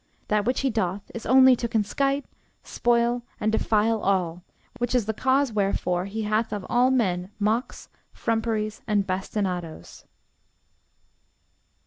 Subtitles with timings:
[0.29, 2.23] That which he doth, is only to conskite,
[2.63, 4.41] spoil, and defile all,
[4.79, 10.05] which is the cause wherefore he hath of all men mocks, frumperies, and bastinadoes.